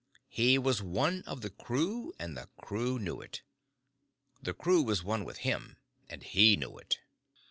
He 0.29 0.57
was 0.57 0.81
one 0.81 1.21
of 1.27 1.41
the 1.41 1.51
crew, 1.51 2.11
and 2.17 2.35
the 2.35 2.49
crew 2.59 2.97
knew 2.97 3.21
it. 3.21 3.43
The 4.41 4.55
crew 4.55 4.81
was 4.81 5.03
one 5.03 5.23
with 5.25 5.37
him, 5.45 5.77
and 6.09 6.23
he 6.23 6.55
knew 6.57 6.75
it. 6.79 6.97